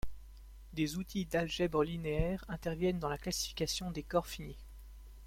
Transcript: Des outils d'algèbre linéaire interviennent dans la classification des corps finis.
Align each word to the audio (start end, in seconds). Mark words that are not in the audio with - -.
Des 0.73 0.95
outils 0.97 1.25
d'algèbre 1.27 1.83
linéaire 1.83 2.43
interviennent 2.47 2.97
dans 2.97 3.07
la 3.07 3.19
classification 3.19 3.91
des 3.91 4.01
corps 4.01 4.25
finis. 4.25 4.57